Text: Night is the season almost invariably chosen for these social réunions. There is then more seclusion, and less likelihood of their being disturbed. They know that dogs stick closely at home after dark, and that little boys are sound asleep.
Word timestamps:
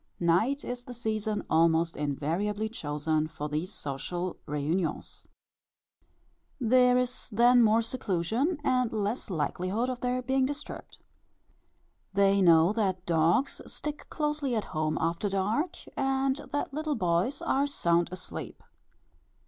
Night 0.19 0.65
is 0.65 0.83
the 0.85 0.95
season 0.95 1.43
almost 1.47 1.95
invariably 1.95 2.67
chosen 2.67 3.27
for 3.27 3.47
these 3.47 3.71
social 3.71 4.39
réunions. 4.47 5.27
There 6.59 6.97
is 6.97 7.29
then 7.31 7.61
more 7.61 7.83
seclusion, 7.83 8.57
and 8.63 8.91
less 8.91 9.29
likelihood 9.29 9.89
of 9.91 10.01
their 10.01 10.23
being 10.23 10.47
disturbed. 10.47 10.97
They 12.13 12.41
know 12.41 12.73
that 12.73 13.05
dogs 13.05 13.61
stick 13.71 14.09
closely 14.09 14.55
at 14.55 14.63
home 14.73 14.97
after 14.99 15.29
dark, 15.29 15.77
and 15.95 16.35
that 16.51 16.73
little 16.73 16.95
boys 16.95 17.43
are 17.43 17.67
sound 17.67 18.11
asleep. 18.11 18.63